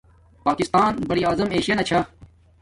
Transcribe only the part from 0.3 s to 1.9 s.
پاکستان براٰعظم ایشایانا